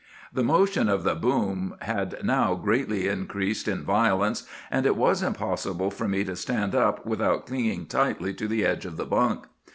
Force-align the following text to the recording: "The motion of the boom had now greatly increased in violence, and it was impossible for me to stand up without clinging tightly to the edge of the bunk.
"The 0.33 0.41
motion 0.43 0.89
of 0.89 1.03
the 1.03 1.13
boom 1.13 1.75
had 1.81 2.23
now 2.25 2.55
greatly 2.55 3.07
increased 3.07 3.67
in 3.67 3.83
violence, 3.83 4.47
and 4.71 4.87
it 4.87 4.95
was 4.95 5.21
impossible 5.21 5.91
for 5.91 6.07
me 6.07 6.23
to 6.23 6.35
stand 6.35 6.73
up 6.73 7.05
without 7.05 7.45
clinging 7.45 7.85
tightly 7.85 8.33
to 8.33 8.47
the 8.47 8.65
edge 8.65 8.87
of 8.87 8.97
the 8.97 9.05
bunk. 9.05 9.45